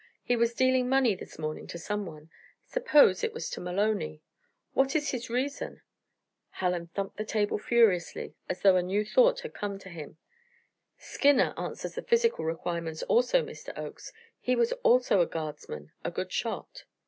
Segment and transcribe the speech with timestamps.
[0.23, 2.31] He was dealing money this morning to someone;
[2.65, 4.23] suppose it was to Maloney
[4.73, 5.83] what is his reason?"
[6.53, 10.17] Hallen thumped the table furiously as though a new thought had come to him.
[10.97, 13.77] "Skinner answers the physical requirements also, Mr.
[13.77, 16.85] Oakes he was also a guardsman a good shot."